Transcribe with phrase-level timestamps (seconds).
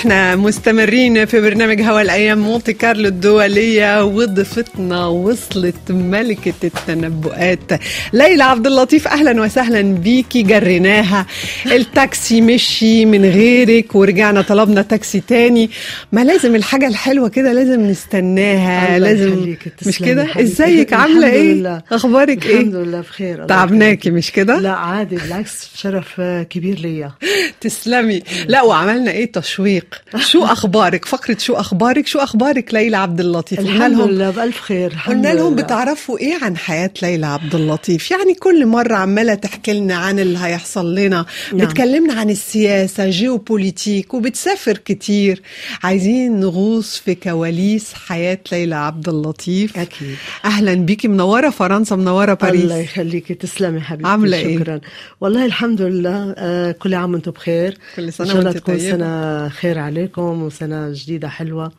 [0.00, 4.04] وإحنا مستمرين في برنامج هوا الأيام مونتي كارلو الدولية.
[4.04, 7.58] وضيفتنا وصلت ملكة التنبؤات.
[8.12, 10.42] ليلى عبد اللطيف أهلا وسهلا بيكي.
[10.42, 11.26] جريناها.
[11.66, 15.70] التاكسي مشي من غيرك ورجعنا طلبنا تاكسي تاني.
[16.12, 18.98] ما لازم الحاجة الحلوة كده لازم نستناها.
[18.98, 19.56] لازم
[19.86, 20.26] مش كده.
[20.40, 21.82] إزيك؟ عاملة الحمد إيه؟ لله.
[21.92, 24.10] أخبارك الحمد إيه لله بخير تعبناكي.
[24.10, 26.20] مش كده؟ لا عادي بالعكس شرف
[26.50, 27.12] كبير ليا.
[27.60, 28.22] تسلمي.
[28.48, 29.89] لا وعملنا إيه؟ تشويق.
[30.18, 34.60] شو أخبارك؟ فقرة شو أخبارك؟ شو أخبارك ليلى عبد اللطيف؟ قلنا الحمد لهم لله بألف
[34.60, 35.54] خير قلنا لهم.
[35.54, 40.38] بتعرفوا إيه عن حياة ليلى عبد اللطيف؟ يعني كل مرة عمالة تحكي لنا عن اللي
[40.38, 41.26] هيحصل لنا.
[41.52, 41.66] نعم.
[41.66, 45.42] بتكلمنا عن السياسة جيوبوليتيك وبتسافر كتير.
[45.82, 49.78] عايزين نغوص في كواليس حياة ليلى عبد اللطيف.
[49.78, 50.16] أكيد.
[50.44, 52.62] أهلا بيكي منورة فرنسا منورة باريس.
[52.62, 53.34] الله يخليكي.
[53.34, 54.80] تسلمي حبيبتي عاملة إيه؟ شكرا.
[55.20, 57.78] والله الحمد لله آه كل عام وأنتم بخير.
[57.96, 58.78] كل الله وأنت تكون.
[58.78, 61.72] سنة خير عليكم وسنة جديدة حلوة.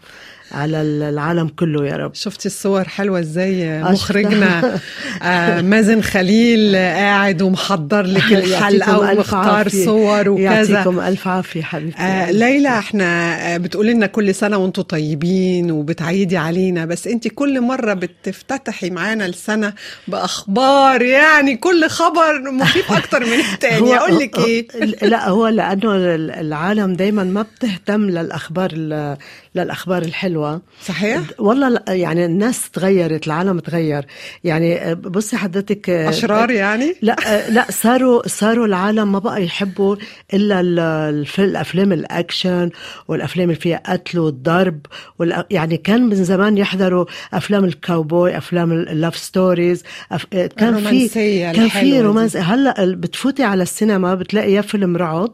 [0.53, 2.15] على العالم كله يا رب.
[2.15, 4.79] شفتي الصور حلوة إزاي؟ مخرجنا
[5.21, 9.85] آه، مازن خليل قاعد ومحضر لك الحلقة ألف ومختار عافية.
[9.85, 10.43] صور وكذا.
[10.79, 12.01] يعطيكم ألف عافية حبيبتي.
[12.01, 17.61] آه ليلى إحنا آه، بتقولي لنا كل سنة وأنتم طيبين وبتعيدي علينا بس انت كل
[17.61, 19.73] مرة بتفتتحي معانا السنة
[20.07, 23.97] بأخبار يعني كل خبر مخيف أكتر من التاني.
[23.97, 24.67] أقول لك إيه؟
[25.01, 25.95] لا هو لأنه
[26.41, 29.17] العالم دايما ما بتهتم للأخبار ال-
[29.55, 30.01] للأخبار
[30.41, 34.05] الحلوه صحيح؟ والله لا يعني الناس تغيرت العالم تغير
[34.43, 37.15] يعني بصي حضرتك أشرار يعني؟ لا
[37.49, 39.95] لا صاروا صاروا العالم ما بقى يحبوا
[40.33, 42.69] إلا ال- الف- الأفلام الأكشن
[43.07, 44.79] والأفلام اللي فيها قتل والضرب
[45.23, 50.25] والأ- يعني كان من زمان يحضروا أفلام الكاوبوي أفلام ال love stories أف...
[50.25, 50.47] كان
[50.77, 51.07] في
[51.53, 52.01] كان في.
[52.01, 55.31] romance هلأ بتفوتي على السينما بتلاقي يا فيلم رعب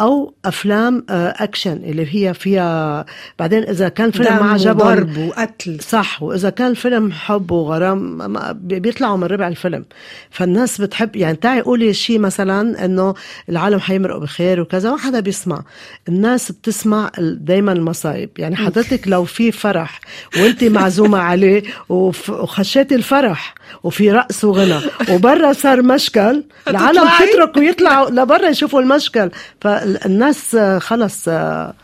[0.00, 3.04] أو أفلام آه، أكشن اللي هي فيها
[3.38, 5.80] بعدين إذا كان فيلم ما عجبهم وضرب وقتل.
[5.80, 6.22] صح.
[6.22, 9.84] وإذا كان فيلم حب وغرام بيطلعوا من ربع الفيلم.
[10.30, 13.14] فالناس بتحب يعني تعي قولي شيء مثلا إنه
[13.48, 15.62] العالم حيمرقوا بخير وكذا ما حدا بيسمع.
[16.08, 18.30] الناس بتسمع دائما المصايب.
[18.38, 20.00] يعني حضرتك لو في فرح
[20.36, 28.48] وإنت معزومة عليه وخشيتي الفرح وفي رقص وغنى وبرا صار مشكل العالم؟ تترك ويطلعوا لبرا
[28.48, 29.30] يشوفوا المشكل.
[29.60, 31.74] فالناس آه، خلص آه،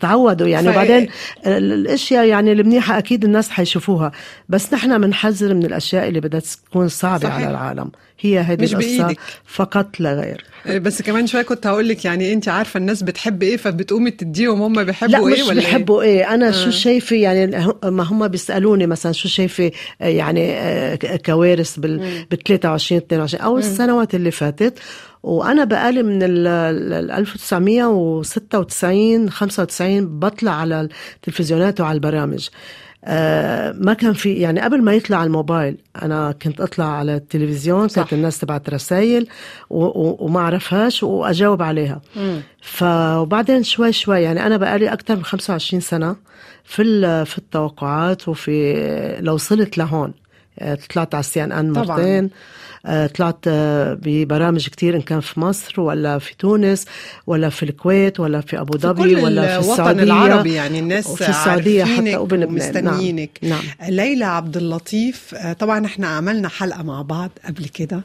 [0.00, 0.68] تعودوا يعني.
[0.68, 1.08] وبعدين
[1.46, 4.12] ال- الأشياء يعني المنيحه أكيد الناس حيشوفوها
[4.48, 7.34] بس نحن بنحذر من الأشياء اللي بدها تكون صعبة صحيح.
[7.34, 7.90] على العالم.
[8.20, 9.20] هي هذه مش القصة بإيدك.
[9.44, 10.44] فقط لا غير.
[10.80, 14.84] بس كمان شوية كنت هقول لك يعني أنت عارفة الناس بتحب إيه فبتقومي تديهم هم
[14.84, 16.34] بيحبوا لا إيه مش ولا بحبوا إيه.
[16.34, 17.46] أنا شو شايفة يعني
[17.84, 19.70] ما هم بيسألوني مثلا شو شايفة
[20.02, 21.98] آه، يعني آه، كوارث بال
[22.30, 24.78] بال 23 22 أو السنوات اللي فاتت.
[25.22, 32.48] وأنا بقالي من ال ال- 1996 95 بطلع على التلفزيونات وعلى البرامج.
[32.48, 32.89] آه
[33.72, 37.96] ما كان في يعني قبل ما يطلع الموبايل أنا كنت أطلع على التلفزيون صح.
[37.96, 39.26] كانت الناس تبعت رسائل
[39.70, 42.00] وما أعرفهاش وأجاوب عليها.
[42.62, 46.16] فوبعدين شوي شوي يعني أنا بقالي أكثر من 25 سنة
[46.64, 48.76] في في التوقعات وفي
[49.20, 50.08] لو وصلت لهون.
[50.08, 50.19] آه،
[50.94, 51.96] طلعت على السي إن إن طبعاً.
[51.96, 52.30] مرتين
[52.86, 56.84] آه، طلعت آه، ببرامج كتير إن كان في مصر ولا في تونس
[57.26, 61.28] ولا في الكويت ولا في أبو في ظبي ولا في السعودية العربي يعني الناس وفي
[61.28, 63.60] السعودية حتى وبلبنان ومستنيينك نعم.
[63.88, 68.00] ليلى عبد اللطيف آه، طبعا إحنا عملنا حلقة مع بعض قبل كده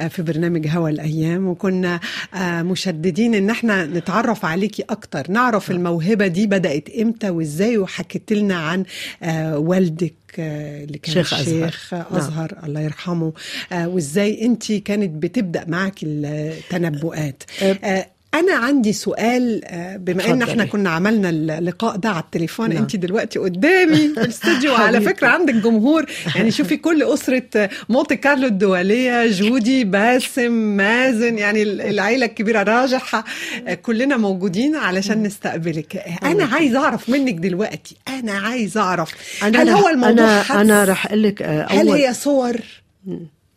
[0.00, 2.00] آه، في برنامج هوا الأيام وكنا
[2.34, 8.56] آه، مشددين إن إحنا نتعرف عليكي أكتر نعرف الموهبة دي بدأت إمتى وإزاي وحكيت لنا
[8.56, 8.84] عن
[9.22, 11.68] آه، والدك آه، اللي كان شيخ أزهر.
[11.68, 12.04] الشيخ نعم.
[12.12, 13.32] أزهر الله يرحمه
[13.72, 17.42] آه، وإزاي انت كانت بتبدأ معك التنبؤات.
[17.62, 20.66] آه، أنا عندي سؤال آه، بما إن إحنا اتفضلي.
[20.66, 22.78] كنا عملنا اللقاء ده على التليفون نعم.
[22.78, 25.04] أنت دلوقتي قدامي في الاستوديو حبيبتي.
[25.06, 26.06] فكرة عندك جمهور
[26.36, 33.24] يعني شوفي كل أسرة آه، مونتي كارلو الدولية جودي باسم مازن يعني العيلة الكبيرة راجحه
[33.66, 39.88] آه، كلنا موجودين علشان نستقبلك أنا عايز أعرف منك دلوقتي أنا عايز أعرف هل هو
[39.88, 42.56] الموضوع أنا حدس؟ أنا رح أقول لك آه، هل هي صور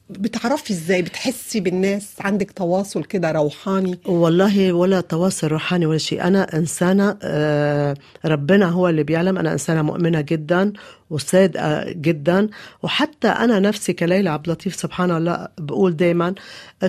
[0.09, 6.23] بتعرفي إزاي؟ بتحسي بالناس؟ عندك تواصل كده روحاني؟ والله ولا تواصل روحاني ولا شيء.
[6.23, 7.95] أنا إنسانة آه،
[8.25, 9.37] ربنا هو اللي بيعلم.
[9.37, 10.73] أنا إنسانة مؤمنة جدا
[11.09, 12.49] وصادقة جدا.
[12.83, 16.33] وحتى أنا نفسي كليلى عبد اللطيف سبحان الله بقول دايما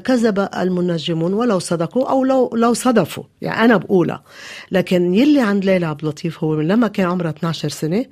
[0.04, 3.24] كذب المنجمون ولو صدقوا أو لو لو صدفوا.
[3.40, 4.22] يعني أنا بقولها.
[4.70, 8.04] لكن يلي عند ليلى عبد اللطيف هو من لما كان عمرها 12 سنة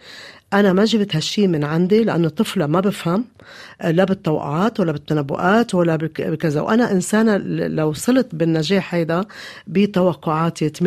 [0.53, 3.25] أنا ما جبت هالشي من عندي لأنه طفله ما بفهم
[3.81, 6.61] آه، لا بالتوقعات ولا بالتنبؤات ولا بك- بكذا.
[6.61, 7.37] وأنا إنسانة
[7.67, 9.25] لو وصلت بالنجاح هيدا
[9.67, 10.81] بتوقعاتي 80%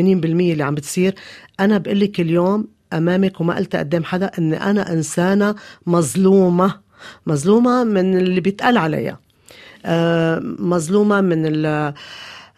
[0.54, 1.16] اللي عم بتصير
[1.60, 5.56] أنا بقول لك اليوم أمامك وما قلت قدام حدا إني أنا إنسانة
[5.88, 6.76] مظلومة
[7.28, 9.20] مظلومة من اللي بيتقال عليها
[9.86, 11.46] آه، مظلومة من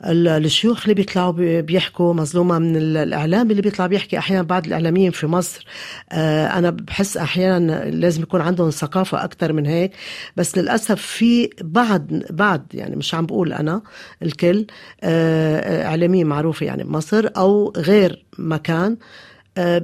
[0.06, 4.18] الشيوخ اللي بيطلعوا بي- بيحكوا مظلومة من ال- الإعلام اللي بيطلع بيحكي.
[4.18, 5.66] أحيانا بعض الإعلاميين في مصر
[6.12, 9.92] آه، أنا بحس أحيانا لازم يكون عندهم ثقافة أكتر من هيك.
[10.38, 13.82] بس للأسف في بعض بعض يعني مش عم بقول أنا
[14.22, 14.66] الكل
[15.04, 18.98] آه، إعلاميين معروفة يعني بمصر أو غير مكان
[19.58, 19.78] آه،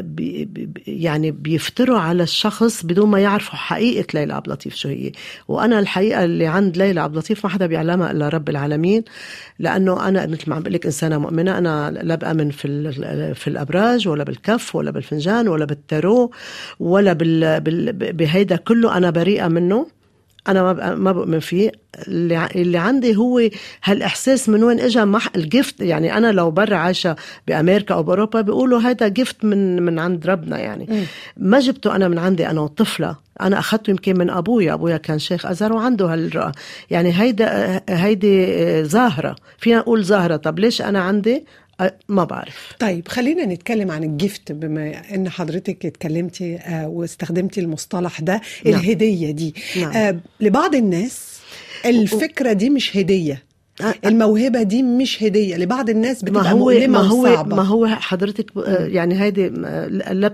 [0.00, 0.48] بي
[0.86, 5.12] يعني بيفتروا على الشخص بدون ما يعرفوا حقيقة ليلى عبد اللطيف شو هي.
[5.48, 9.04] وأنا الحقيقة اللي عند ليلى عبد اللطيف ما حدا بيعلمها إلا رب العالمين
[9.58, 12.92] لأنه أنا مثل ما عم بقول لك إنسانة مؤمنة أنا لا بأمن في
[13.34, 16.30] في الأبراج ولا بالكف ولا بالفنجان ولا بالتارو
[16.80, 19.97] ولا بال بهيدا كله أنا بريئة منه.
[20.48, 21.72] أنا ما ما بؤمن فيه.
[22.08, 23.40] اللي, اللي عندي هو
[23.84, 27.16] هالإحساس من وين اجى مح الجفت يعني أنا لو برا عايشة
[27.48, 31.06] بأمريكا أو بأوروبا بيقولوا هذا جفت من من عند ربنا يعني.
[31.36, 33.16] ما جبته أنا من عندي أنا وطفلة.
[33.40, 36.52] أنا اخذته يمكن من أبويا أبويا كان شيخ أزهر وعنده هالرؤى
[36.90, 41.44] يعني هيدا هيدي ظاهره فينا نقول ظاهره طب ليش أنا عندي؟
[42.08, 48.40] ما بعرف طيب خلينا نتكلم عن الجفت بما إن حضرتك اتكلمتي آه، واستخدمتي المصطلح ده
[48.64, 48.74] نعم.
[48.74, 49.92] الهدية دي نعم.
[49.92, 51.38] آه، لبعض الناس
[51.84, 53.42] الفكرة دي مش هدية
[54.06, 55.56] الموهبة دي مش هدية.
[55.56, 57.56] لبعض الناس ما بتبقى هو مؤلمة ما هو وصعبة.
[57.56, 60.32] ما هو حضرتك يعني هيدي آه، لا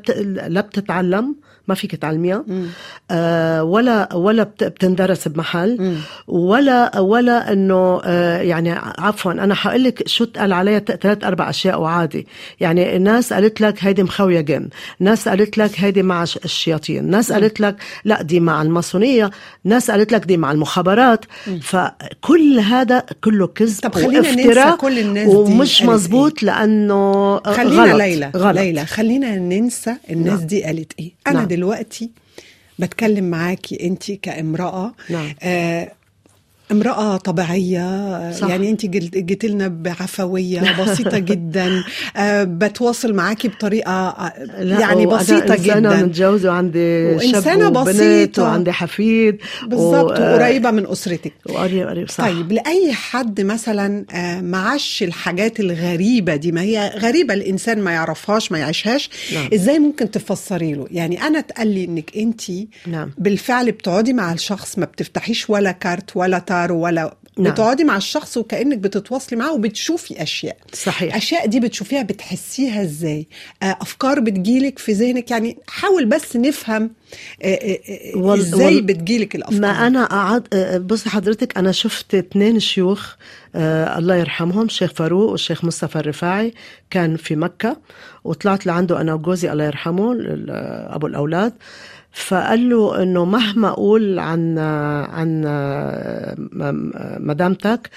[0.48, 1.34] لا بتتعلم
[1.68, 2.44] ما فيك تعلميها.
[2.46, 2.66] مم.
[3.10, 5.76] آه، ولا ولا بت- بتندرس بمحل.
[5.80, 5.94] مم.
[6.28, 11.80] ولا ولا إنه آه، يعني عفوا أنا حقول لك شو اتقال عليها ثلاث أربع أشياء
[11.80, 12.26] وعادي.
[12.60, 14.68] يعني الناس قالت لك هيدي مخويه جن.
[15.00, 17.10] ناس قالت لك هيدي مع الشياطين.
[17.10, 19.30] ناس قالت لك لا دي مع الماسونية.
[19.64, 21.24] ناس قالت لك دي مع المخابرات.
[21.62, 23.02] فكل هذا
[23.34, 28.30] كله كذب طب خلينا ننسى كل الناس دي ومش قالت مزبوط لأنه خلينا غلط ليلى
[28.36, 30.46] غلط ليلى خلينا ننسى الناس نعم.
[30.46, 31.48] دي قالت إيه أنا نعم.
[31.48, 32.10] دلوقتي
[32.78, 35.34] بتكلم معاكي انت كامرأة نعم.
[35.42, 35.92] آه
[36.72, 38.48] امرأة طبيعية صح.
[38.48, 41.84] يعني انت جيت لنا بعفوية بسيطة جدا
[42.16, 48.42] آه بتواصل معاكي بطريقة آه، يعني بسيطة إنسانة جدا متجوزة وعندي وإنسانة شاب بسيطة.
[48.42, 51.32] وعندي حفيد بالظبط و- وقريبة من أسرتك.
[51.48, 52.24] وقريب قريب صح.
[52.24, 58.52] طيب لأي حد مثلا آه، معاش الحاجات الغريبة دي؟ ما هي غريبة الإنسان ما يعرفهاش
[58.52, 59.10] ما يعيشهاش.
[59.34, 59.48] نعم.
[59.54, 62.42] إزاي ممكن تفسري له؟ يعني أنا اتقال لي إنك أنت
[62.86, 63.10] نعم.
[63.18, 67.52] بالفعل بتقعدي مع الشخص ما بتفتحيش ولا كارت ولا تارو ولا نعم.
[67.52, 70.56] بتقعدي مع الشخص وكأنك بتتواصلي معاه وبتشوفي أشياء.
[70.72, 71.02] صحيح.
[71.14, 73.26] الأشياء دي بتشوفيها بتحسيها إزاي؟
[73.62, 76.90] آه، أفكار بتجيلك في ذهنك؟ يعني حاول بس نفهم
[78.16, 83.14] وال- إزاي وال- بتجيلك الأفكار؟ ما أنا قعد آه، بصي حضرتك أنا شفت اثنين شيوخ
[83.54, 86.54] آه الله يرحمهم الشيخ فاروق والشيخ مصطفى الرفاعي
[86.90, 87.76] كان في مكة
[88.24, 90.12] وطلعت لعنده أنا وجوزي الله يرحمه
[90.50, 91.52] آه، أبو الأولاد.
[92.16, 96.34] فقال له إنه مهما أقول عن عن آه،
[97.20, 97.90] مدامتك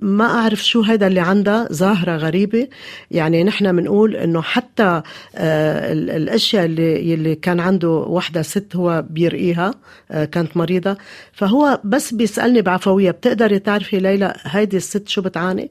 [0.00, 2.68] ما أعرف شو هيدا اللي عندها ظاهرة غريبة.
[3.10, 5.02] يعني نحن بنقول إنه حتى
[5.36, 9.70] آه، ال- الأشياء اللي اللي كان عنده وحدة ست هو بيرقيها
[10.10, 10.96] آه، كانت مريضة.
[11.32, 15.70] فهو بس بيسألني بعفوية بتقدري تعرفي ليلى هيدي الست شو بتعاني؟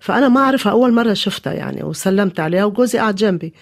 [0.00, 3.52] فأنا ما أعرفها أول مرة شفتها يعني وسلمت عليها وجوزي قاعد جنبي.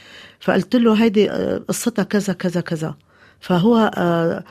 [0.40, 2.94] فقلت له هيدي آه، قصتها كذا كذا كذا.
[3.40, 4.44] فهو آه،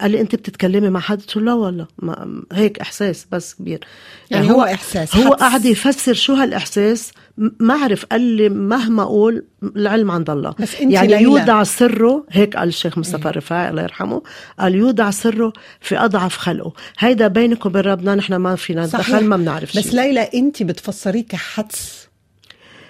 [0.00, 3.80] قال لي انت بتتكلمي مع حد قلت له لا والله ما هيك احساس بس كبير
[4.30, 5.40] يعني هو إحساس هو حدس.
[5.40, 7.12] قاعد يفسر شو هالإحساس
[7.60, 9.44] ما عرف قال لي مهما أقول
[9.76, 11.22] العلم عند الله بس أنت يعني ليلى.
[11.22, 14.22] يودع سره هيك قال الشيخ مصطفى الرفاعي الله يرحمه
[14.58, 19.08] قال يودع سره في أضعف خلقه هيدا بينك وبين ربنا نحن ما فينا صحيح.
[19.10, 22.05] دخل ما بنعرف بس ليلى انت بتفسريه كحدس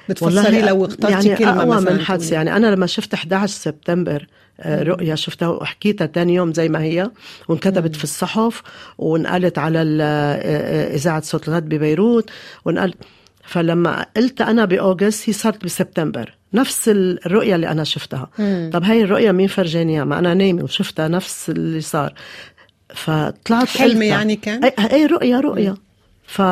[0.08, 2.32] بتفسري لو اخترتي يعني كلمة أقوى من حدس.
[2.32, 4.26] يعني أنا لما شفت 11 سبتمبر
[4.60, 7.10] آه، رؤيا شفتها وحكيتها تاني يوم زي ما هي
[7.48, 8.62] وانكتبت في الصحف
[8.98, 12.30] وانقلت على ال- آه، آه، إذاعة صوت الغد ببيروت
[12.64, 12.96] وانقلت
[13.44, 16.34] فلما قلت أنا بأوغست هي صارت بسبتمبر.
[16.54, 18.30] نفس الرؤية اللي أنا شفتها.
[18.38, 18.70] مم.
[18.72, 22.14] طب هاي الرؤية مين فرجانيها؟ ما أنا نايمة وشفتها نفس اللي صار.
[22.94, 24.02] فطلعت حلم.
[24.02, 25.74] يعني كان؟ اي أي رؤيا رؤيا.
[26.26, 26.42] ف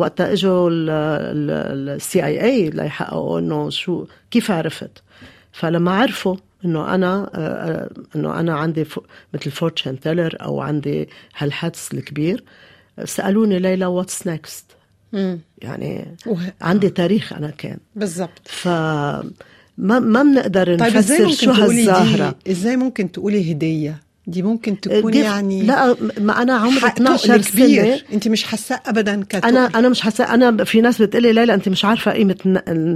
[0.00, 5.02] وقتها إجوا السي آي آي ليحققوا إنه شو كيف عرفت؟
[5.52, 8.84] فلما عرفوا إنه أنا آه، إنه أنا عندي
[9.34, 12.44] مثل fortune teller أو عندي هالحدث الكبير
[13.04, 14.64] سألوني ليلى what's next.
[15.58, 17.78] يعني وه- عندي تاريخ أنا كان.
[17.96, 22.34] بالظبط ف ما ما بنقدر طيب نفسر شو تقولي هالزهرة.
[22.50, 27.28] إزاي ممكن تقولي هدية؟ دي ممكن تكون دي- يعني لا ما أنا عمري حق 12
[27.28, 27.52] تقل سنة.
[27.66, 28.04] كبير.
[28.12, 30.34] أنت مش حاساه ابدا كتقل أنا أنا مش حاسة.
[30.34, 32.36] أنا في ناس بتقلي ليلى أنت مش عارفة قيمة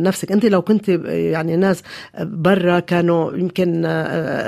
[0.02, 0.32] نفسك.
[0.32, 1.82] أنت لو كنت يعني ناس
[2.20, 3.86] برا كانوا يمكن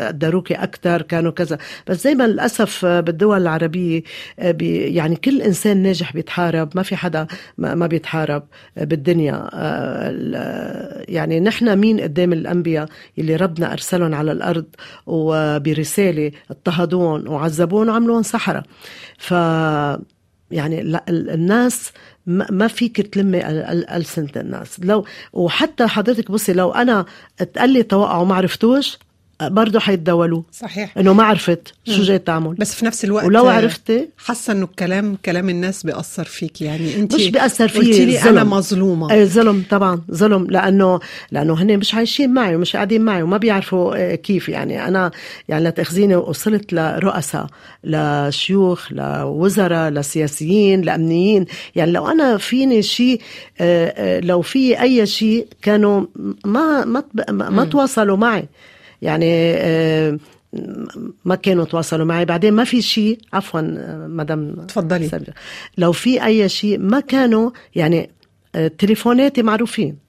[0.08, 1.58] قدروكي أكثر كانوا كذا.
[1.86, 4.02] بس زي ما للأسف بالدول العربية
[4.42, 6.68] بي يعني كل إنسان ناجح بيتحارب.
[6.74, 7.26] ما في حدا
[7.58, 8.42] ما ما بيتحارب
[8.76, 9.48] بالدنيا.
[11.08, 14.64] يعني نحن مين قدام الأنبياء اللي ربنا أرسلهم على الأرض
[15.06, 16.32] وبرسالة
[16.68, 18.62] اضطهدون وعذبون وعملون سحرة.
[19.18, 19.30] ف
[20.50, 21.92] يعني الناس
[22.26, 23.46] ما فيك تلمي
[23.96, 24.80] ألسنة الناس.
[24.80, 27.06] لو وحتى حضرتك بصي لو أنا
[27.54, 28.98] تقلي توقع وما عرفتوش
[29.42, 30.98] برضه حيتداولوا صحيح.
[30.98, 32.54] إنه ما عرفت شو جاي تعمل.
[32.54, 36.96] بس في نفس الوقت ولو عرفتي حاسة إنه الكلام كلام الناس بيأثر فيك يعني.
[36.96, 38.44] أنت مش بيأثر فيي قلتي لي أنا.
[38.44, 39.12] مظلومة.
[39.12, 40.46] إيه ظلم طبعا ظلم.
[40.50, 41.00] لأنه
[41.30, 44.88] لأنه هن مش عايشين معي ومش قاعدين معي وما بيعرفوا آه، كيف يعني.
[44.88, 45.10] أنا
[45.48, 47.46] يعني لا تاخذيني وصلت لرؤساء
[47.84, 51.46] لشيوخ لوزراء لسياسيين لأمنيين.
[51.76, 53.20] يعني لو أنا فيني شيء
[53.60, 56.06] آه، آه، لو في أي شيء كانوا
[56.44, 58.48] ما ما ما تواصلوا معي.
[59.02, 60.18] يعني آه،
[61.24, 62.24] ما كانوا تواصلوا معي.
[62.24, 65.08] بعدين ما في شيء عفوا آه، مدام تفضلي.
[65.08, 65.34] سميرة.
[65.78, 68.10] لو في أي شيء ما كانوا يعني
[68.54, 70.06] آه، تليفوناتي معروفين.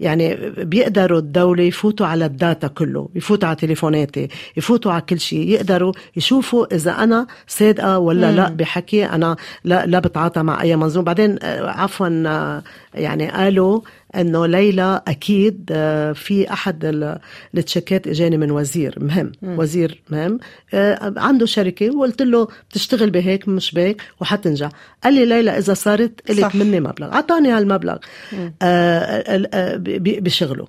[0.00, 5.48] يعني بيقدروا الدولة يفوتوا على الداتا كله يفوتوا على تليفوناتي يفوتوا على كل شيء.
[5.48, 9.04] يقدروا يشوفوا إذا أنا صادقة ولا لا بحكي.
[9.04, 11.04] أنا لا, لا بتعاطى مع أي منظومة.
[11.04, 12.60] بعدين عفوا
[12.94, 13.80] يعني قالوا
[14.16, 17.18] أنه ليلى أكيد آه، في أحد ال-
[17.54, 20.38] التشيكات إجاني من وزير مهم وزير مهم.
[20.74, 24.68] آه، عنده شركة وقلت له بتشتغل بهيك مش بهيك وحتنجح.
[25.04, 26.38] قال لي ليلى إذا صارت صح.
[26.38, 27.12] لك مني مبلغ.
[27.12, 27.96] اعطاني هالمبلغ.
[28.62, 30.66] آه، بشغله.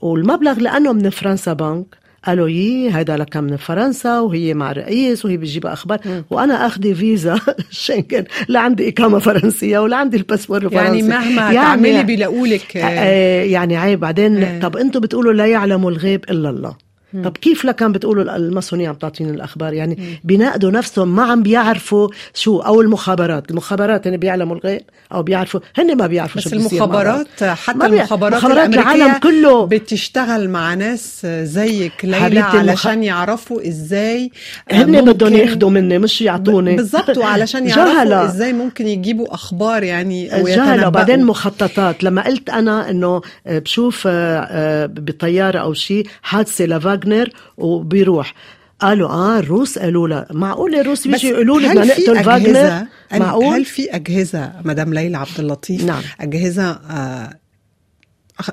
[0.00, 1.86] والمبلغ لأنه من فرنسا بنك
[2.26, 5.98] قالوا يي هيدا لك من فرنسا وهي مع رئيس وهي بتجيب أخبار.
[6.30, 7.40] وأنا اخذي فيزا
[7.70, 10.84] شنغن لا عندي إقامة فرنسية ولا عندي الباسبور الفرنسي.
[10.84, 14.00] يعني مهما تعملي بيلاقوا لك آه، يعني عيب.
[14.00, 14.60] بعدين آه.
[14.60, 16.85] طب أنتم بتقولوا لا يعلم الغيب إلا الله.
[17.24, 22.58] طب كيف لكان بتقولوا الماسونية عم تعطيني الأخبار يعني بيناقضوا نفسهم ما عم بيعرفوا شو
[22.58, 24.80] أو المخابرات المخابرات هن بيعلموا الغيب
[25.12, 26.56] أو بيعرفوا هن ما بيعرفوا بس شو.
[26.56, 29.66] المخابرات حتى ما المخابرات مخابرات الأمريكية العالم كله.
[29.66, 34.30] بتشتغل مع ناس زيك ليلى علشان يعرفوا إزاي
[34.72, 38.24] هن ممكن- بدهم ياخذوا مني مش يعطوني بالضبط وعلشان يعرفوا جهلة.
[38.24, 40.88] إزاي ممكن يجيبوا أخبار يعني جهلة.
[40.88, 44.10] وبعدين مخططات لما قلت أنا أنه بشوف آه،
[44.50, 46.64] آه، بطيارة أو شيء حادثة
[47.04, 48.34] لفاغنر وبيروح.
[48.80, 50.26] قالوا آه الروس قالوا لا.
[50.30, 55.38] معقول الروس بيجي يقولوا لي بدنا نقتل فاغنر معقول هل في أجهزة مدام ليلى عبد
[55.40, 56.02] اللطيف؟ نعم.
[56.20, 57.30] أجهزة آه،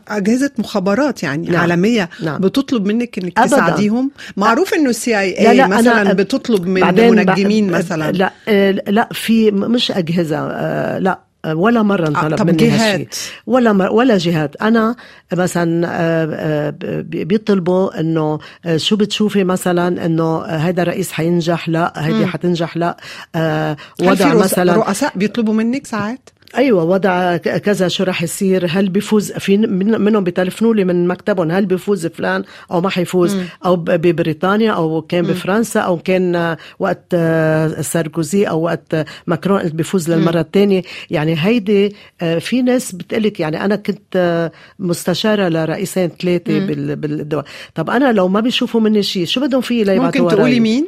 [0.08, 1.62] أجهزة مخابرات يعني نعم.
[1.62, 2.42] عالمية نعم.
[2.42, 3.56] بتطلب منك إنك أبداً.
[3.56, 4.12] تساعديهم.
[4.38, 6.82] معروف إنه السي آي اي لا، مثلا أنا- بتطلب من
[7.16, 8.12] منجمين مثلا.
[8.12, 11.20] لا آه، لا في مش أجهزة آه، لا.
[11.46, 13.08] ولا مرة انطلب طب مني جهات؟ هالشيء
[13.48, 14.96] ولا مر ولا جهات أنا
[15.34, 21.94] مثلا آه، آه، بيطلبوا إنه آه، شو بتشوفي مثلا إنه آه، هيدا رئيس حينجح؟ لا.
[21.96, 22.98] هيدي حتنجح؟ لا.
[23.36, 29.31] آه، وضع مثلا رؤساء بيطلبوا منك ساعات؟ أيوه وضع كذا شو رح يصير؟ هل بيفوز
[29.31, 33.83] في من- منهم بتلفنوا لي من مكتبهم هل بيفوز فلان أو ما حيفوز؟ أو ب-
[33.91, 40.39] ببريطانيا أو كان بفرنسا أو كان وقت آه، ساركوزي أو وقت ماكرون قلت بيفوز للمرة
[40.39, 40.81] الثانية.
[41.10, 47.43] يعني هيدي آه، في ناس بتقلك يعني أنا كنت آه، مستشارة لرئيسين ثلاثة بال- بالدول.
[47.75, 50.88] طب أنا لو ما بيشوفوا مني شيء شو بدهم فيي ليبعتوا ممكن تقولي؟ مين؟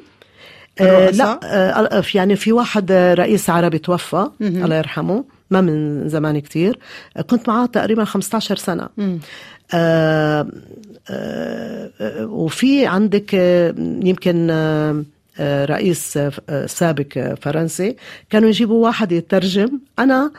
[0.82, 6.40] آه؟ لا آه يعني في واحد آه، رئيس عربي توفى الله يرحمه ما من زمان
[6.40, 6.80] كتير.
[7.18, 8.90] آه، كنت معاه تقريبا 15 سنة.
[9.74, 10.48] آه
[11.10, 15.04] آه آه، وفي عندك آه، يمكن آه، آه،
[15.40, 16.18] رئيس
[16.50, 17.96] آه، سابق آه، فرنسي
[18.30, 20.32] كانوا يجيبوا واحد يترجم أنا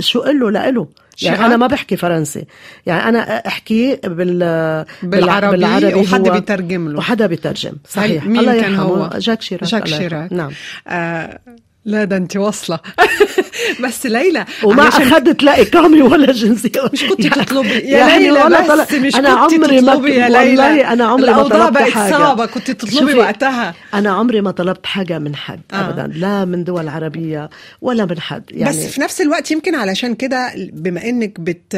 [0.00, 0.88] شو قل له لإله
[1.22, 2.44] يعني؟ أنا ما بحكي فرنسي
[2.86, 5.64] يعني أنا أحكي بال بالعربي
[5.94, 6.98] وحدا هو- بيترجم له.
[6.98, 8.74] وحدا بيترجم صحيح مين الله كان.
[8.76, 9.86] هو؟ جاك شيراك جاك.
[9.86, 10.50] شيراك نعم
[10.88, 11.38] آه
[11.84, 12.78] لا ده انت واصلة.
[13.84, 17.68] بس ليلى وما علشان أخذت لا اقامه ولا جنسيه مش كنت يعني- تطلبي.
[17.68, 20.38] يا يعني ليلى بس طلب- مش أنا عمري ما يا ليلى.
[20.38, 22.10] والله أنا عمري ما طلبت بقت حاجة.
[22.12, 22.46] صعبة.
[22.46, 23.74] كنت تطلبي وقتها.
[23.94, 25.88] أنا عمري ما طلبت حاجة من حد آه.
[25.88, 28.44] ابدا لا من دول عربية ولا من حد.
[28.50, 31.74] يعني بس في نفس الوقت يمكن علشان كده بما إنك بت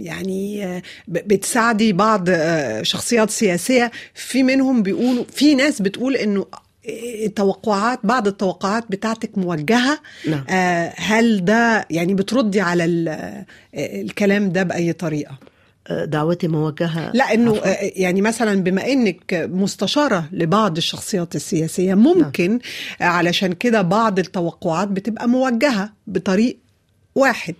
[0.00, 2.28] يعني بتساعدي بعض
[2.82, 6.46] شخصيات سياسية في منهم بيقولوا في ناس بتقول إنه
[7.24, 9.98] التوقعات بعض التوقعات بتاعتك موجهة.
[10.28, 10.44] نعم.
[10.50, 15.38] آه، هل ده يعني بتردي على ال- الكلام ده بأي طريقة؟
[16.04, 17.10] دعوتي موجهة.
[17.14, 17.56] لا إنه.
[17.58, 22.58] آه، يعني مثلا بما إنك مستشارة لبعض الشخصيات السياسية ممكن
[23.00, 26.58] آه، علشان كده بعض التوقعات بتبقى موجهة بطريق
[27.14, 27.54] واحد.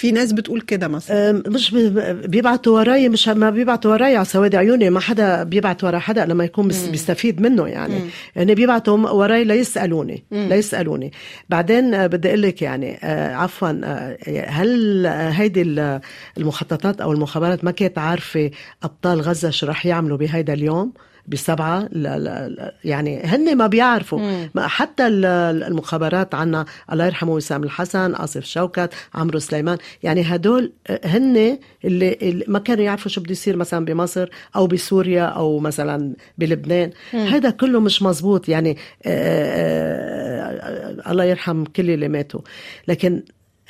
[0.00, 1.42] في ناس بتقول كده مثلا.
[1.46, 5.98] مش بي- بيبعتوا وراي مش ما بيبعتوا وراي على سواد عيوني ما حدا بيبعت ورا
[5.98, 7.94] حدا لما يكون بس بيستفيد منه يعني.
[8.36, 11.12] يعني بيبعتوا وراي ليسألوني ليسألوني.
[11.48, 14.16] بعدين آه، بدي أقول لك يعني آه، عفوا آه،
[14.48, 16.00] هل هيدي ال-
[16.38, 18.50] المخططات أو المخابرات ما كانت عارفة
[18.82, 20.92] أبطال غزة شو رح يعملوا بهيدا اليوم؟
[21.28, 24.46] بسبعة لا لا لا يعني هن ما بيعرفوا.
[24.54, 25.24] ما حتى ال-
[25.62, 30.72] المخابرات عنا الله يرحمه وسام الحسن آصف شوكت عمرو سليمان يعني هدول
[31.04, 36.14] هن اللي, اللي ما كانوا يعرفوا شو بده يصير مثلا بمصر أو بسوريا أو مثلا
[36.38, 36.90] بلبنان.
[37.12, 42.40] هذا كله مش مزبوط يعني آه، آه، الله يرحم كل اللي ماتوا.
[42.88, 43.22] لكن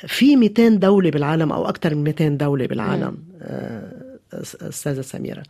[0.07, 3.91] في 200 دولة بالعالم أو أكثر من 200 دولة بالعالم آه،
[4.69, 5.43] أستاذة سميرة.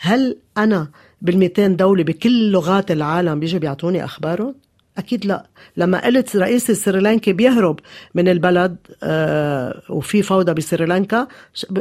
[0.00, 0.88] هل أنا
[1.22, 4.54] بال 200 دولة بكل لغات العالم بيجوا بيعطوني أخبارهم؟
[4.98, 5.46] أكيد لا.
[5.76, 7.80] لما قلت رئيس السريلانكي بيهرب
[8.14, 11.26] من البلد آه وفي فوضى بسريلانكا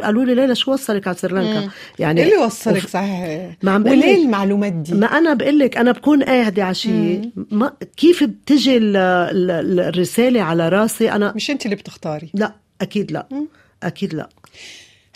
[0.03, 3.55] قالوا لي ليلى شو وصلك على سريلانكا؟ يعني اللي وصلك وف- صحيح.
[3.63, 7.21] ما عم وليه المعلومات دي؟ ما أنا بقول لك أنا بكون قاعدة عشيه
[7.51, 12.29] ما كيف بتجي ال- ال- الرسالة على راسي؟ أنا مش أنت اللي بتختاري.
[12.33, 13.27] لا أكيد لا.
[13.83, 14.29] أكيد لا.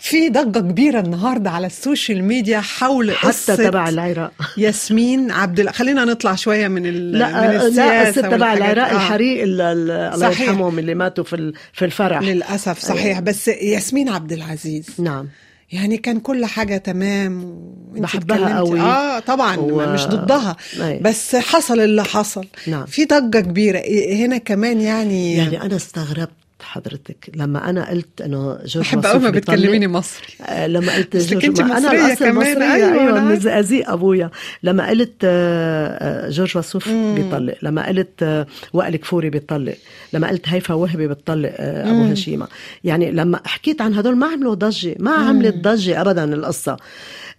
[0.04, 4.32] في ضجة كبيرة النهارده على السوشيال ميديا حول حتى تبع العراق.
[4.56, 7.12] ياسمين عبد الله خلينا نطلع شوية من ال...
[7.12, 8.92] لا من لا السياسة قصة تبع العراق آه.
[8.96, 10.26] الحريق ال- ال- الله.
[10.26, 12.22] يرحمهم اللي ماتوا في في الفرح.
[12.22, 13.20] للأسف صحيح.
[13.20, 14.86] بس ياسمين عبد العزيز.
[14.98, 15.28] نعم.
[15.72, 17.54] يعني كان كل حاجة تمام.
[17.96, 18.80] بحبها قوي.
[18.80, 19.56] آه طبعا.
[19.56, 20.56] و- مش ضدها.
[20.82, 20.98] أي.
[20.98, 22.46] بس حصل اللي حصل.
[22.66, 22.86] نعم.
[22.86, 23.78] في ضجة كبيرة.
[23.80, 26.30] إيه- هنا كمان يعني, يعني أنا استغربت.
[26.62, 30.26] حضرتك لما أنا قلت إنه جورج بحب قوي ما بتكلميني مصري.
[30.46, 33.40] آه، لما قلت جورج أنت ما أنا مصرية الاصل كمان، مصرية أيوة، أيوه أنا من.
[33.40, 34.30] زقازيق أبويا.
[34.62, 39.74] لما قلت آه، آه، جورج وسوف بيطلق لما قلت وائل كفوري بيطلق
[40.12, 42.48] لما قلت هيفا وهبي بتطلق أبو هشيمة.
[42.84, 46.76] يعني لما حكيت عن هدول ما عملوا ضجة ما عملت ضجة ابدا القصة.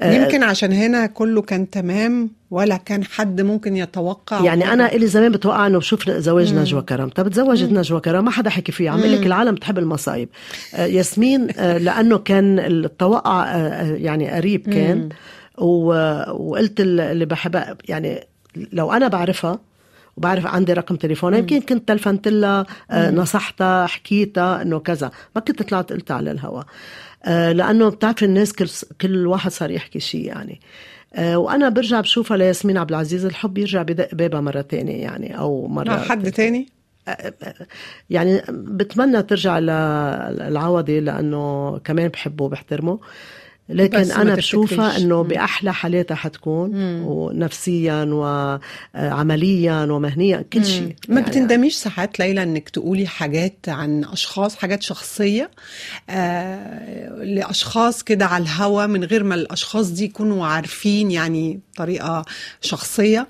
[0.04, 5.32] يمكن عشان هنا كله كان تمام ولا كان حد ممكن يتوقع يعني أنا إلي زمان
[5.32, 7.10] بتوقع إنه بشوف زواج نجوى كرم.
[7.10, 8.92] طب تزوجت نجوى كرم ما حدا حكي فيها.
[8.92, 10.30] عم لك العالم بتحب المصايب.
[10.76, 15.10] آه، ياسمين آه، لأنه كان التوقع آه، آه، يعني قريب كان.
[15.58, 18.28] وقلت ال- اللي بحبها يعني
[18.74, 19.60] لو أنا بعرفها
[20.18, 21.40] وبعرف عندي رقم تليفونها.
[21.40, 25.12] يمكن كنت تلفنت لها آه، نصحتها حكيتها إنه كذا.
[25.36, 26.66] ما كنت طلعت قلتها على الهواء
[27.24, 28.68] آه، لأنه بتعرف الناس كل
[29.02, 30.62] كل واحد صار يحكي شيء يعني.
[31.14, 35.68] آه، وأنا برجع بشوفها لياسمين عبد العزيز الحب يرجع بدق بابها مرة تانية يعني أو
[35.68, 36.70] مرة مع حد تاني؟
[38.10, 43.00] يعني بتمنى ترجع للعوضي لأنه كمان بحبه وبحترمه.
[43.70, 44.98] لكن أنا بشوفها.
[44.98, 45.24] إنه.
[45.24, 46.72] بأحلى حالاتها حتكون
[47.04, 50.96] ونفسيا وعمليا ومهنيا كل شيء.
[51.10, 55.52] ما يعني بتندميش ساعات ليلى إنك تقولي حاجات عن أشخاص حاجات شخصية
[56.10, 62.26] آه لأشخاص كده على الهوا من غير ما الأشخاص دي يكونوا عارفين يعني طريقه
[62.62, 63.28] شخصية؟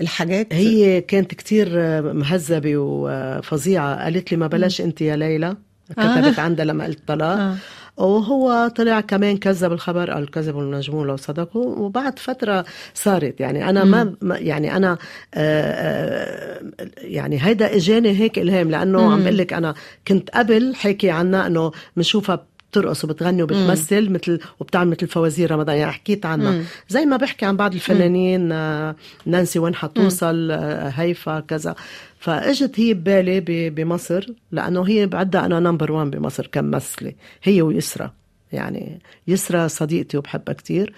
[0.00, 1.68] الحاجات هي كانت كتير
[2.12, 4.04] مهذبة وفظيعة.
[4.04, 5.56] قالت لي ما بلاش أنت يا ليلى
[5.90, 7.38] كتبت عندها لما قلت طلاق.
[7.38, 7.56] آه.
[7.98, 13.40] وهو طلع كمان كذب الخبر قال كذبوا النجمون لو صدقوا وبعد فترة صارت.
[13.40, 14.98] يعني أنا ما يعني أنا
[15.34, 16.60] آه، آه،
[16.96, 19.74] يعني هيدا إجاني هيك إلهام لأنه عم بقول لك أنا
[20.08, 25.76] كنت قبل حكي عنها إنه بنشوفها بترقص وبتغني وبتمثل مثل وبتعمل مثل فوازير رمضان.
[25.76, 26.62] يعني حكيت عنها.
[26.88, 31.74] زي ما بحكي عن بعض الفنانين آه، نانسي وين حتوصل آه، هيفا كذا.
[32.18, 38.12] فاجت هي ببالي بمصر لأنه هي بعدها أنا نمبر وان بمصر كممثلة هي ويسرا.
[38.52, 40.92] يعني يسرا صديقتي وبحبها كتير.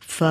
[0.00, 0.24] ف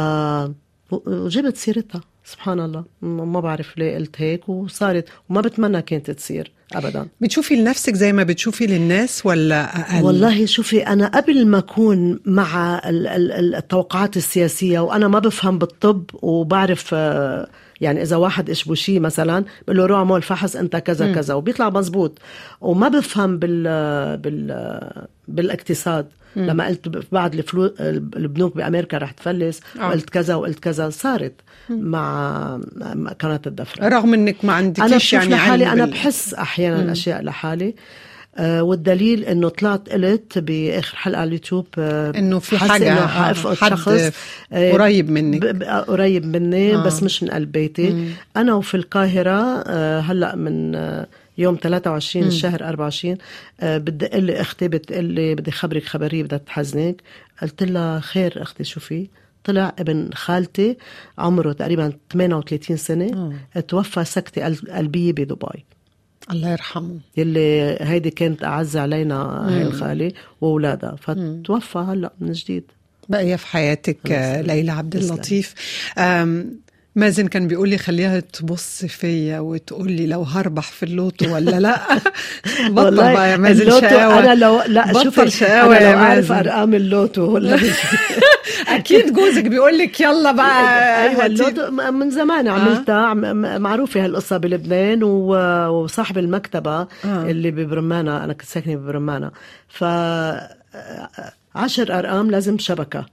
[0.91, 2.01] وجبت سيرتها.
[2.31, 2.83] سبحان الله.
[3.01, 7.07] م- ما بعرف ليه قلت هيك وصارت وما بتمنى كانت تصير ابدا.
[7.21, 9.61] بتشوفي لنفسك زي ما بتشوفي للناس ولا
[9.95, 15.19] أقل؟ والله شوفي أنا قبل ما أكون مع ال- ال- ال- التوقعات السياسية وأنا ما
[15.19, 17.47] بفهم بالطب وبعرف آه،
[17.81, 22.19] يعني إذا واحد اشبوشي مثلا بقول له روح اعمل فحص أنت كذا كذا وبيطلع مزبوط.
[22.61, 23.63] وما بفهم بال
[24.17, 24.47] بال
[25.27, 26.07] بالإقتصاد.
[26.35, 29.87] لما قلت ب- بعد الفلو البنوك بأمريكا رح تفلس آه.
[29.87, 31.33] وقلت كذا وقلت كذا صارت
[31.69, 32.59] مع
[32.95, 33.87] مع قناة الدفرة.
[33.87, 37.75] رغم إنك ما بشوف يعني لحالي علم أنا بحس أحيانا اشياء لحالي.
[38.37, 43.35] آه والدليل إنه طلعت قلت بآخر حلقة على اليوتيوب آه إنه في حاجة إنه حد
[43.69, 44.11] شخص
[44.53, 45.45] آه، قريب منك.
[45.87, 46.83] قريب مني آه.
[46.83, 48.11] بس مش من قلب بيتي.
[48.37, 49.61] أنا وفي القاهرة
[49.99, 50.71] هلأ من
[51.37, 53.17] يوم 23 الشهر 24
[53.59, 57.01] آه، بدي لي أختي بتقول لي بدي خبرك خبرية بدها تحزنك.
[57.41, 59.07] قلت لها خير أختي شو في
[59.43, 60.77] طلع ابن خالتي
[61.17, 63.33] عمره تقريبا 38 سنة
[63.67, 65.65] توفى سكتة قلب- قلبية بدبي.
[66.31, 66.97] الله يرحمه.
[67.17, 69.15] يلي هيدي كانت أعز علينا
[69.49, 70.95] هاي الخالة وأولادها.
[70.95, 72.63] فتوفى هلأ من جديد.
[73.09, 75.55] باقيه في حياتك آه، ليلى عبد اللطيف.
[76.95, 81.77] مازن كان بيقول لي خليها تبص فيا وتقول لي لو هربح في اللوتو ولا لا.
[82.69, 84.19] بطل بقى يا مازن اللوتو شقاوة.
[84.19, 86.35] أنا لو لا بطل شقاوة يا مازن.
[86.35, 87.59] أرقام اللوتو ولا
[88.67, 90.63] أكيد جوزك بيقول لك يلا بقى.
[91.09, 91.25] أيوه هاتي.
[91.25, 92.95] اللوتو من زمان عملتها.
[93.05, 96.87] عم- م- معروفة هالقصة بلبنان وصاحب المكتبة آه.
[97.05, 99.31] اللي ببرمانه أنا كنت ساكنة ببرمانه
[99.69, 99.83] ف
[101.55, 103.05] عشر أرقام لازم شبكة.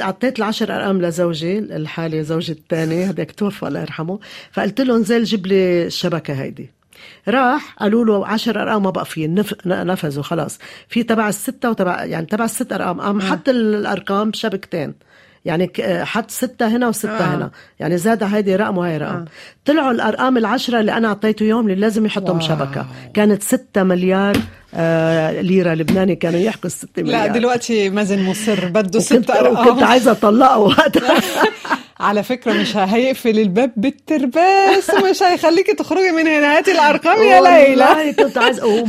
[0.00, 4.18] أعطيت العشر أرقام لزوجي الحالي زوجي الثاني هذاك توفى الله يرحمه.
[4.52, 6.70] فقلت له انزل جيب لي الشبكة هيدي.
[7.28, 9.66] راح قالوا له 10 أرقام ما بقى في نف...
[9.66, 10.58] نفذوا خلاص.
[10.88, 14.94] في تبع الستة وتبع يعني تبع الست أرقام قام حط الأرقام بشبكتين
[15.46, 17.34] يعني ك- حط ستة هنا وستة آه.
[17.34, 19.24] هنا يعني زاد هيدي رقم وهي رقم آه.
[19.64, 22.48] طلعوا الأرقام العشرة اللي أنا أعطيته يوم اللي لازم يحطهم واو.
[22.48, 24.36] شبكة كانت ستة مليار
[24.74, 29.46] آه ليرة لبناني كانوا يحكوا الستة مليار لا دلوقتي مازن مصر بده ست وكنت, وكنت
[29.46, 31.14] أرقام عايزة أطلقه وقتها
[32.00, 36.56] على فكرة مش هيقفل الباب بالترباس ومش هيخليكي تخرجي من هنا.
[36.58, 37.84] هاتي الأرقام يا ليلى.
[37.84, 38.38] والله كنت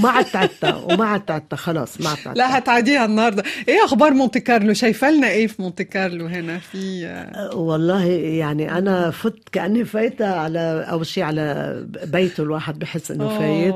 [0.10, 3.44] عدت عدتها وما عدت عدتها خلاص ما عدت عدتها لا هتعديها النهارده.
[3.68, 7.08] إيه أخبار مونت كارلو؟ شايفة لنا إيه في مونت كارلو هنا؟ في
[7.54, 13.76] والله يعني أنا فت كأني فايتة على أول شيء على بيته الواحد بحس إنه فايت.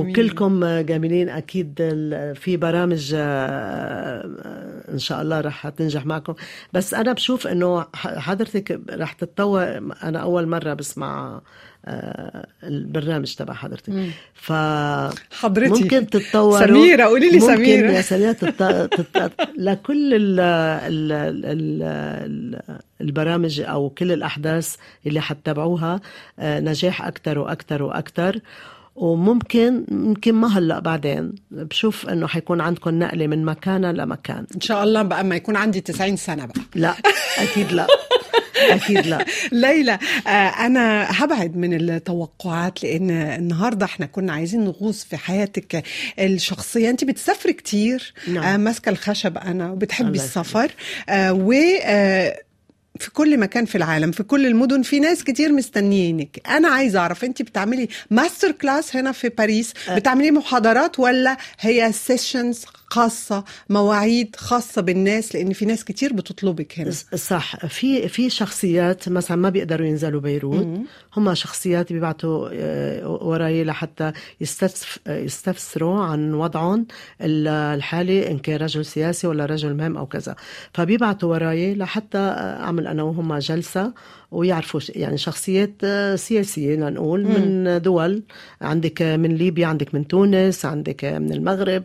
[0.00, 1.74] وكلكم جميلين أكيد
[2.40, 4.30] في برامج آه،
[4.92, 6.34] إن شاء الله رح تنجح معكم.
[6.72, 8.18] بس أنا بشوف إنه ح-
[8.64, 9.62] حضرتك رح تتطور
[10.02, 11.40] أنا أول مرة بسمع
[11.86, 13.92] آه، البرنامج تبع حضرتك.
[14.34, 14.52] ف
[15.32, 15.82] حضرتي.
[15.82, 17.92] ممكن تتطور سميرة، قولي لي ممكن سميرة.
[17.92, 18.62] يا سميرة تت...
[18.62, 19.32] تت...
[19.58, 20.40] لكل ال...
[20.40, 21.12] ال...
[21.12, 21.82] ال...
[21.82, 22.60] ال...
[23.00, 26.00] البرامج أو كل الأحداث اللي حتتابعوها
[26.38, 28.40] آه، نجاح أكثر وأكثر وأكثر
[28.96, 34.46] وممكن يمكن ما هلا بعدين بشوف إنه حيكون عندكم نقلة من مكان لمكان.
[34.54, 36.60] إن شاء الله بقى ما يكون عندي 90 سنة بقى.
[36.74, 36.94] لا
[37.38, 37.86] أكيد لا.
[38.70, 39.24] أكيد لا.
[39.52, 40.28] ليلى آه،
[40.66, 45.84] أنا هبعد من التوقعات لأن النهارده إحنا كنا عايزين نغوص في حياتك
[46.18, 46.90] الشخصية.
[46.90, 48.44] أنت بتسافري كتير نعم.
[48.44, 50.70] آه، ماسكة الخشب أنا وبتحبي السفر
[51.08, 51.52] آه، و
[51.82, 52.40] آه،
[53.00, 56.40] في كل مكان في العالم في كل المدن في ناس كتير مستنيينك.
[56.48, 62.64] أنا عايزة أعرف انت بتعملي master class هنا في باريس بتعملي محاضرات ولا هي sessions
[62.98, 66.90] خاصة مواعيد خاصة بالناس لأن في ناس كتير بتطلبك هنا.
[67.16, 67.66] صح.
[67.66, 70.68] في في شخصيات مثلا ما بيقدروا ينزلوا بيروت.
[71.16, 76.86] هم شخصيات بيبعتوا آه، وراي لحتى يستفس- يستفسروا عن وضعهم
[77.20, 80.36] ال- الحالي إن كان رجل سياسي ولا رجل مهم أو كذا.
[80.74, 83.92] فبيبعتوا وراي لحتى أعمل أنا وهم جلسة
[84.34, 88.22] ويعرفوا يعني شخصيات آه، سياسية لنقول من دول.
[88.60, 91.82] عندك من ليبيا عندك من تونس عندك من المغرب.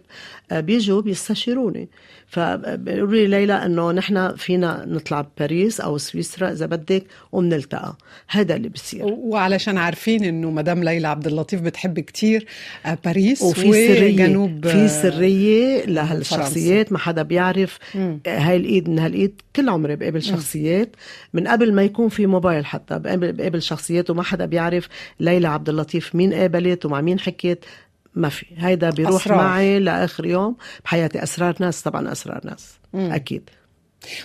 [0.51, 1.89] آه، بيجوا بيستشيروني.
[2.30, 8.70] فبيقولوا لي ليلى إنه نحن فينا نطلع باريس أو سويسرا إذا بدك وبنلتقى هذا اللي
[8.70, 9.06] بصير.
[9.06, 12.46] وعلشان عارفين إنه مدام ليلى عبد اللطيف بتحب كتير
[12.86, 16.92] آه، باريس وفي سريه وجنوب في سرية لهالشخصيات.
[16.92, 17.80] ما حدا بيعرف
[18.28, 20.96] هاي الإيد من هالإيد كل عمري بقابل شخصيات.
[21.34, 24.88] من قبل ما يكون في موبايل حتى بقابل شخصيات وما حدا بيعرف
[25.20, 27.65] ليلى عبد اللطيف مين قابلت ومع مين حكيت.
[28.15, 29.38] ما في هيدا بيروح أسرار.
[29.38, 33.12] معي لآخر يوم بحياتي أسرار ناس طبعا أسرار ناس مم.
[33.12, 33.50] أكيد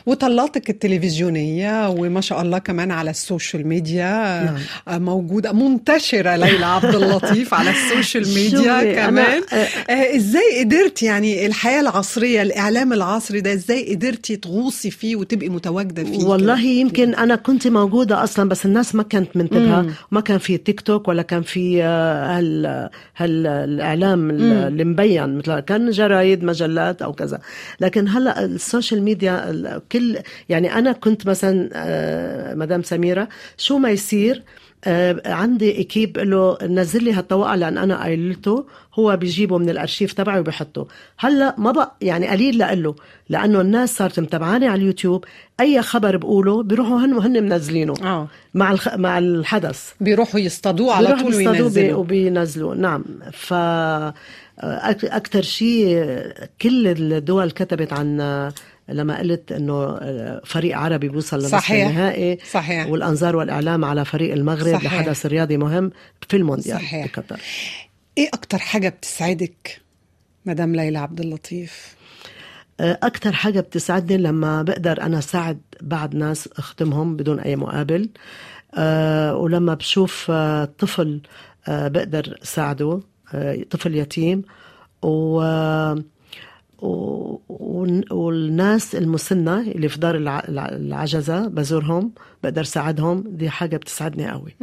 [0.07, 4.05] وطلاتك التلفزيونية وما شاء الله كمان على ال social media
[4.45, 4.55] نعم.
[4.89, 9.43] آه، موجودة منتشرة ليلى عبد اللطيف على ال social media شوفي، أنا- كمان.
[9.91, 16.05] آه، إزاي قدرتي يعني الحياة العصرية الإعلام العصري ده إزاي قدرتي تغوصي فيه وتبقي متواجدة
[16.05, 19.87] فيه والله كده؟ يمكن أنا كنت موجودة أصلا بس الناس ما كانت منتبهة.
[20.13, 22.67] وما كان في تيك توك ولا كان في آه، هال
[23.17, 27.41] هال الإعلام اللي مبين مثل كان جرايد مجلات أو كذا.
[27.81, 33.91] لكن هلأ ال social media كل يعني أنا كنت مثلا آه، مدام سميرة شو ما
[33.91, 34.43] يصير
[34.87, 40.41] آه، عندي إكيب له نزل لي هالتوقع لأن أنا قايلته هو بيجيبه من الأرشيف تبعي
[40.41, 40.87] وبحطه.
[41.19, 42.95] هلأ ما بقى يعني قليل لقله
[43.29, 45.25] لأنه الناس صارت متابعاني على اليوتيوب
[45.61, 48.29] أي خبر بقوله بيروحوا هن وهن منزلينه آه.
[48.55, 48.95] مع الخ...
[48.95, 49.93] مع الحدث.
[50.01, 53.05] بيروحوا يصطادوه على طول وينزلوا وبينزلوا نعم.
[53.33, 53.55] ف
[54.59, 56.05] أكثر شيء
[56.63, 58.21] كل الدول كتبت عن
[58.89, 59.99] لما قلت إنه
[60.45, 61.87] فريق عربي بيوصل لنصف صحيح.
[61.89, 64.95] النهائي صحيح والأنظار والإعلام على فريق المغرب صحيح.
[64.95, 65.91] لحدث رياضي مهم
[66.29, 67.07] في المونديال صحيح.
[67.07, 67.41] بقطر
[68.19, 69.81] إيه أكتر حاجة بتسعدك
[70.47, 71.95] مدام ليلى عبد اللطيف
[72.81, 78.09] أكتر حاجة بتسعدني لما بقدر أنا ساعد بعض ناس أخدمهم بدون أي مقابل
[78.75, 81.21] أه ولما بشوف آه، طفل
[81.69, 83.01] أه بقدر ساعده
[83.35, 84.43] أه طفل يتيم
[85.03, 85.41] و
[88.11, 94.55] والناس المسنة اللي في دار الع- الع- العجزة بزورهم بقدر ساعدهم دي حاجة بتسعدني قوي.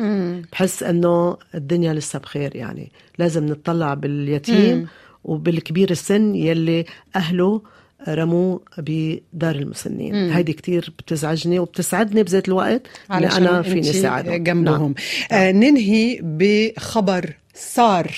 [0.52, 2.92] بحس إنه الدنيا لسه بخير يعني.
[3.20, 4.88] لازم نطلع باليتيم مم.
[5.24, 7.62] وبالكبير السن يلي أهله
[8.08, 10.32] رموه بدار المسنين.
[10.32, 12.82] هيدي كتير بتزعجني وبتسعدني بذات الوقت
[13.14, 14.96] اللي أنا فيني ساعدهم جنبهم.
[15.32, 15.42] نعم.
[15.42, 18.12] آه ننهي بخبر صار.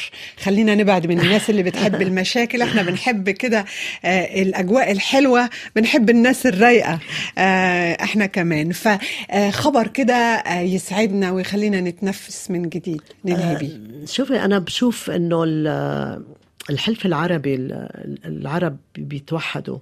[0.44, 2.62] خلينا نبعد من الناس اللي بتحب المشاكل.
[2.62, 3.66] إحنا بنحب كده
[4.06, 7.00] آه الأجواء الحلوة بنحب الناس الرايقة.
[7.38, 8.72] آه إحنا كمان.
[8.72, 13.02] فخبر كده آه يسعدنا ويخلينا نتنفس من جديد.
[13.26, 13.80] ننهي بيه.
[14.06, 16.24] شوفي أنا بشوف إنه ال-
[16.70, 19.78] الحلف العربي ال- العرب بيتوحدوا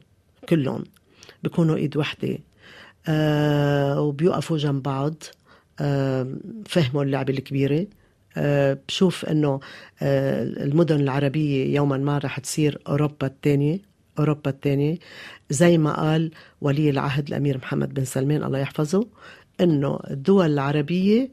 [0.50, 0.84] كلهم
[1.44, 2.38] بيكونوا إيد وحدة
[3.08, 5.24] آه وبيوقفوا جنب بعض
[5.80, 6.28] آه
[6.66, 7.88] فهموا اللعبة الكبيرة
[8.38, 9.60] آه بشوف إنه
[10.02, 13.80] آه المدن العربية يوما ما رح تصير أوروبا الثانية
[14.20, 14.98] أوروبا الثانية.
[15.50, 19.08] زي ما قال ولي العهد الأمير محمد بن سلمان الله يحفظه
[19.62, 21.30] إنه الدول العربية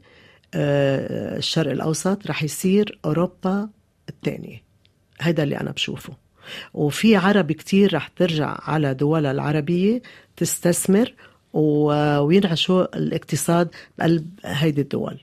[0.53, 3.69] آه، الشرق الأوسط رح يصير أوروبا
[4.09, 4.68] الثانية.
[5.21, 6.13] هيدا اللي أنا بشوفه.
[6.73, 10.01] وفي عرب كتير رح ترجع على دولها العربية
[10.37, 11.13] تستثمر
[11.53, 15.19] وينعشوا الاقتصاد بقلب هيدي الدول.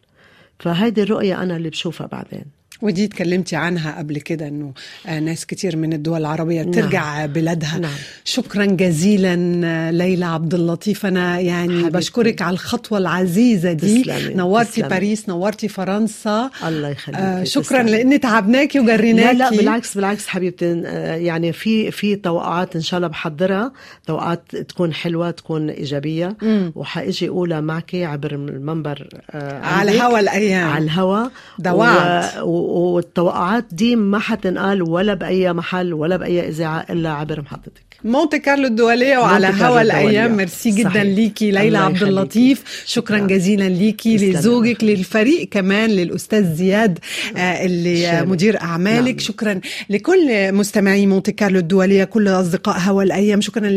[0.59, 2.44] فهيدي الرؤية أنا اللي بشوفها بعدين.
[2.82, 4.72] ودي اتكلمتي عنها قبل كده إنه
[5.06, 6.70] آه، ناس كتير من الدول العربية نعم.
[6.70, 7.92] ترجع بلادها نعم.
[8.24, 11.90] شكرا جزيلا آه، ليلى عبد اللطيف أنا يعني حبيبتي.
[11.98, 14.88] بشكرك على الخطوة العزيزة دي تسلمي، نورتي تسلمي.
[14.88, 20.82] باريس نورتي فرنسا الله يخليك آه شكرا لأني تعبناكي لا وجريناكي لا بالعكس بالعكس حبيبتي
[20.86, 23.72] آه، يعني في في توقعات إن شاء الله بحضرها
[24.06, 26.72] توقعات تكون حلوة تكون إيجابية مم.
[26.74, 30.02] وحأجي اقولها معك عبر المنبر آه، على عندك.
[30.02, 32.24] هوا الأيام على الهوا ده وعد.
[32.42, 38.36] و- والتوقعات دي ما حتنقال ولا بأي محل ولا بأي إذاعة إلا عبر محطتك مونte
[38.36, 39.82] كارلو الدولية وعلى هوا.
[39.82, 41.02] الأيام ميرسي جدا صحيح.
[41.02, 42.02] ليكي ليلى عبد.
[42.02, 43.26] اللطيف شكرا شكراً.
[43.26, 44.16] جزيلا ليكي.
[44.16, 46.98] لزوجك للفريق كمان للأستاذ زياد
[47.36, 48.28] آه، اللي آه، شامل.
[48.28, 49.18] مدير أعمالك نعم.
[49.18, 53.68] شكرا لكل مستمعي مونت كارلو الدولية كل أصدقاء هوا الأيام شكرا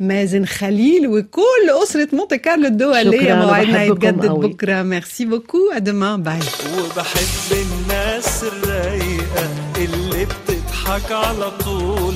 [0.00, 4.48] لمازن خليل وكل أسرة مونت كارلو الدولية موعدنا يتجدد قوي.
[4.48, 6.38] بكرة merci beaucoup à demain bye
[6.78, 12.14] وبحب الناس الرايقة اللي بتضحك على طول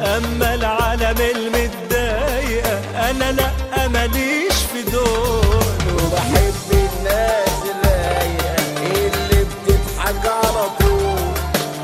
[0.00, 5.94] أما العالم المتضايقة أنا لأ ماليش في دول.
[5.94, 11.30] وبحب الناس الرايقة اللي بتضحك على طول.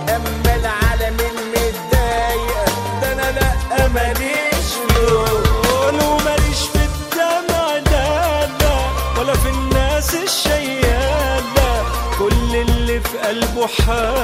[0.08, 2.64] أما العالم المتضايقة
[3.02, 6.00] ده أنا لأ ماليش في دول.
[6.04, 11.84] وماليش في الدمع لا ولا في الناس الشيالة.
[12.18, 14.15] كل اللي في قلبه حاجة